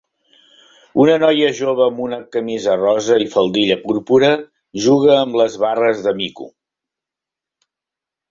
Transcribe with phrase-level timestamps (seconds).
[1.01, 4.31] Una noia jove amb una camisa rosa i faldilla púrpura
[4.85, 6.49] juga amb les barres de mico.